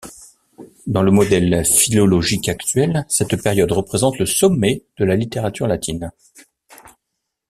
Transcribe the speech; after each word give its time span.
Dans 0.87 1.03
le 1.03 1.11
modèle 1.11 1.63
philologique 1.63 2.49
actuel, 2.49 3.05
cette 3.07 3.39
période 3.39 3.71
représente 3.71 4.17
le 4.17 4.25
sommet 4.25 4.83
de 4.97 5.05
la 5.05 5.15
littérature 5.15 5.67
latine. 5.67 6.09